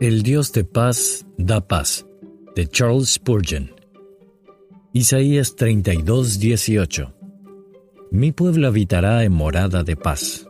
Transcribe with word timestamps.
El 0.00 0.22
Dios 0.22 0.52
de 0.52 0.62
paz 0.62 1.26
da 1.38 1.60
paz, 1.60 2.06
de 2.54 2.68
Charles 2.68 3.14
Spurgeon. 3.14 3.72
Isaías 4.92 5.56
32, 5.56 6.38
18. 6.38 7.14
Mi 8.12 8.30
pueblo 8.30 8.68
habitará 8.68 9.24
en 9.24 9.32
morada 9.32 9.82
de 9.82 9.96
paz. 9.96 10.48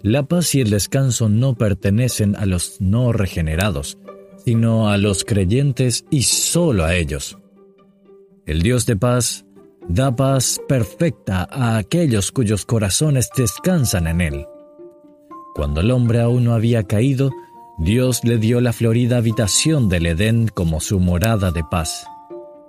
La 0.00 0.22
paz 0.22 0.54
y 0.54 0.62
el 0.62 0.70
descanso 0.70 1.28
no 1.28 1.54
pertenecen 1.54 2.34
a 2.36 2.46
los 2.46 2.80
no 2.80 3.12
regenerados, 3.12 3.98
sino 4.42 4.88
a 4.88 4.96
los 4.96 5.22
creyentes 5.22 6.06
y 6.10 6.22
solo 6.22 6.84
a 6.84 6.94
ellos. 6.94 7.36
El 8.46 8.62
Dios 8.62 8.86
de 8.86 8.96
paz 8.96 9.44
da 9.86 10.16
paz 10.16 10.58
perfecta 10.66 11.46
a 11.50 11.76
aquellos 11.76 12.32
cuyos 12.32 12.64
corazones 12.64 13.28
descansan 13.36 14.06
en 14.06 14.22
Él. 14.22 14.46
Cuando 15.54 15.82
el 15.82 15.90
hombre 15.90 16.20
aún 16.20 16.44
no 16.44 16.54
había 16.54 16.84
caído, 16.84 17.32
Dios 17.78 18.24
le 18.24 18.38
dio 18.38 18.60
la 18.60 18.72
florida 18.72 19.18
habitación 19.18 19.88
del 19.88 20.06
Edén 20.06 20.48
como 20.48 20.80
su 20.80 20.98
morada 20.98 21.52
de 21.52 21.62
paz. 21.62 22.08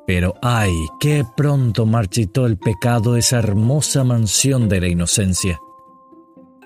Pero 0.05 0.35
ay, 0.43 0.71
qué 0.99 1.25
pronto 1.35 1.87
marchitó 1.87 2.45
el 2.45 2.59
pecado 2.59 3.17
esa 3.17 3.39
hermosa 3.39 4.03
mansión 4.03 4.69
de 4.69 4.81
la 4.81 4.87
inocencia. 4.87 5.59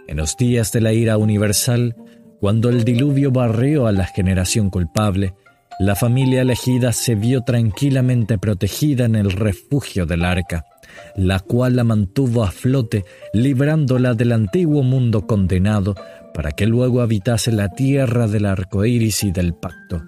En 0.10 0.18
los 0.18 0.36
días 0.36 0.74
de 0.74 0.82
la 0.82 0.92
ira 0.92 1.18
universal, 1.18 1.96
cuando 2.42 2.68
el 2.68 2.84
diluvio 2.84 3.32
barrió 3.32 3.88
a 3.88 3.94
la 3.94 4.08
generación 4.08 4.70
culpable, 4.70 5.34
la 5.80 5.96
familia 5.96 6.42
elegida 6.42 6.92
se 6.92 7.16
vio 7.16 7.42
tranquilamente 7.42 8.38
protegida 8.38 9.06
en 9.06 9.16
el 9.16 9.32
refugio 9.32 10.06
del 10.06 10.26
arca, 10.26 10.66
la 11.16 11.40
cual 11.40 11.78
la 11.78 11.86
mantuvo 11.86 12.44
a 12.44 12.52
flote, 12.52 13.06
librándola 13.34 14.14
del 14.16 14.34
antiguo 14.34 14.84
mundo 14.84 15.26
condenado 15.26 15.96
para 16.34 16.52
que 16.52 16.66
luego 16.66 17.02
habitase 17.02 17.52
la 17.52 17.70
tierra 17.70 18.28
del 18.28 18.46
arco 18.46 18.86
iris 18.86 19.24
y 19.24 19.32
del 19.32 19.54
pacto, 19.54 20.04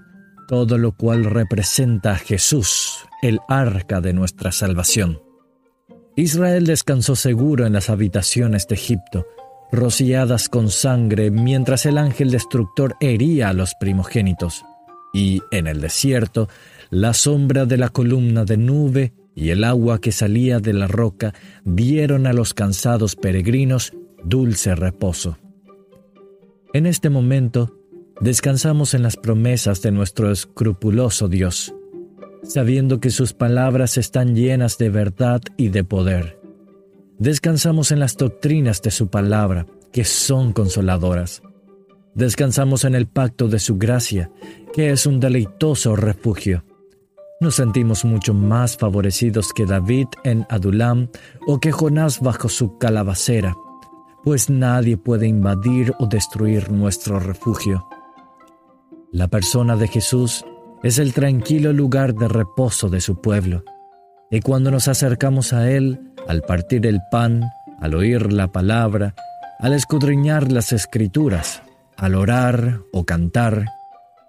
todo 0.47 0.77
lo 0.77 0.93
cual 0.93 1.25
representa 1.25 2.13
a 2.13 2.17
Jesús, 2.17 3.05
el 3.21 3.39
arca 3.47 4.01
de 4.01 4.13
nuestra 4.13 4.51
salvación. 4.51 5.21
Israel 6.15 6.65
descansó 6.65 7.15
seguro 7.15 7.65
en 7.65 7.73
las 7.73 7.89
habitaciones 7.89 8.67
de 8.67 8.75
Egipto, 8.75 9.25
rociadas 9.71 10.47
con 10.47 10.69
sangre 10.69 11.31
mientras 11.31 11.85
el 11.85 11.97
ángel 11.97 12.31
destructor 12.31 12.95
hería 12.99 13.49
a 13.49 13.53
los 13.53 13.73
primogénitos, 13.79 14.63
y 15.13 15.41
en 15.51 15.67
el 15.67 15.81
desierto 15.81 16.47
la 16.89 17.13
sombra 17.13 17.65
de 17.65 17.77
la 17.77 17.89
columna 17.89 18.45
de 18.45 18.57
nube 18.57 19.13
y 19.35 19.49
el 19.49 19.63
agua 19.63 19.99
que 19.99 20.11
salía 20.11 20.59
de 20.59 20.73
la 20.73 20.87
roca 20.87 21.33
dieron 21.63 22.27
a 22.27 22.33
los 22.33 22.53
cansados 22.53 23.15
peregrinos 23.15 23.93
dulce 24.23 24.75
reposo. 24.75 25.37
En 26.75 26.85
este 26.85 27.09
momento, 27.09 27.73
descansamos 28.19 28.95
en 28.95 29.01
las 29.01 29.15
promesas 29.15 29.81
de 29.81 29.91
nuestro 29.93 30.29
escrupuloso 30.29 31.29
Dios, 31.29 31.73
sabiendo 32.43 32.99
que 32.99 33.11
sus 33.11 33.31
palabras 33.31 33.97
están 33.97 34.35
llenas 34.35 34.77
de 34.77 34.89
verdad 34.89 35.41
y 35.55 35.69
de 35.69 35.85
poder. 35.85 36.37
Descansamos 37.17 37.93
en 37.93 38.01
las 38.01 38.17
doctrinas 38.17 38.81
de 38.81 38.91
su 38.91 39.07
palabra, 39.07 39.67
que 39.93 40.03
son 40.03 40.51
consoladoras. 40.51 41.41
Descansamos 42.13 42.83
en 42.83 42.93
el 42.93 43.07
pacto 43.07 43.47
de 43.47 43.59
su 43.59 43.77
gracia, 43.77 44.29
que 44.73 44.91
es 44.91 45.05
un 45.05 45.21
deleitoso 45.21 45.95
refugio. 45.95 46.65
Nos 47.39 47.55
sentimos 47.55 48.03
mucho 48.03 48.33
más 48.33 48.75
favorecidos 48.75 49.53
que 49.53 49.65
David 49.65 50.07
en 50.25 50.45
Adulam 50.49 51.07
o 51.47 51.57
que 51.61 51.71
Jonás 51.71 52.19
bajo 52.19 52.49
su 52.49 52.77
calabacera 52.77 53.55
pues 54.25 54.49
nadie 54.49 54.97
puede 54.97 55.27
invadir 55.27 55.93
o 55.99 56.07
destruir 56.07 56.71
nuestro 56.71 57.19
refugio. 57.19 57.87
La 59.11 59.27
persona 59.27 59.75
de 59.75 59.87
Jesús 59.87 60.43
es 60.81 60.97
el 60.97 61.13
tranquilo 61.13 61.71
lugar 61.71 62.15
de 62.15 62.27
reposo 62.27 62.89
de 62.89 63.01
su 63.01 63.21
pueblo, 63.21 63.63
y 64.31 64.41
cuando 64.41 64.71
nos 64.71 64.87
acercamos 64.87 65.53
a 65.53 65.69
Él, 65.69 66.11
al 66.27 66.41
partir 66.41 66.87
el 66.87 67.01
pan, 67.11 67.43
al 67.79 67.93
oír 67.93 68.33
la 68.33 68.51
palabra, 68.51 69.13
al 69.59 69.73
escudriñar 69.73 70.51
las 70.51 70.73
escrituras, 70.73 71.61
al 71.95 72.15
orar 72.15 72.81
o 72.91 73.05
cantar, 73.05 73.65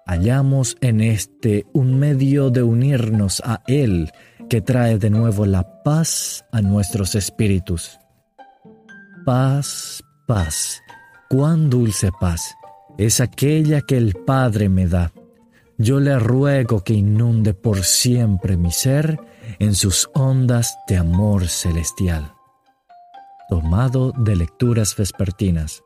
hallamos 0.05 0.77
en 0.79 1.01
este 1.01 1.65
un 1.73 1.97
medio 1.97 2.51
de 2.51 2.61
unirnos 2.61 3.41
a 3.43 3.61
Él 3.65 4.11
que 4.47 4.61
trae 4.61 4.99
de 4.99 5.09
nuevo 5.09 5.47
la 5.47 5.81
paz 5.81 6.45
a 6.51 6.61
nuestros 6.61 7.15
espíritus. 7.15 7.99
Paz, 9.27 10.01
paz, 10.25 10.81
cuán 11.27 11.69
dulce 11.69 12.11
paz, 12.17 12.55
es 12.97 13.19
aquella 13.19 13.81
que 13.81 13.97
el 13.97 14.13
Padre 14.13 14.69
me 14.69 14.87
da. 14.87 15.11
Yo 15.77 15.99
le 15.99 16.17
ruego 16.17 16.81
que 16.81 16.93
inunde 16.93 17.53
por 17.53 17.83
siempre 17.83 18.55
mi 18.55 18.71
ser 18.71 19.19
en 19.59 19.75
sus 19.75 20.09
ondas 20.13 20.77
de 20.87 20.95
amor 20.95 21.49
celestial. 21.49 22.31
Tomado 23.49 24.13
de 24.17 24.37
lecturas 24.37 24.95
vespertinas 24.95 25.83